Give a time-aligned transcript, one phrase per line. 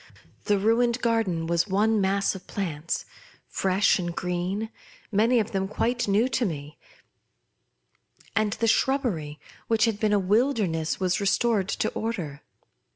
[0.45, 3.05] The ruined garden was one mass of plants,
[3.45, 4.71] fresh and green,
[5.11, 6.79] many of them quite new to me;
[8.35, 12.41] and the shrubbery, which had been a wilderness, was restored to order.